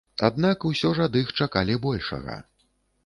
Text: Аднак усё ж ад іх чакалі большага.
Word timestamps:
Аднак 0.27 0.65
усё 0.69 0.93
ж 0.99 1.05
ад 1.09 1.19
іх 1.21 1.29
чакалі 1.45 1.77
большага. 1.87 2.43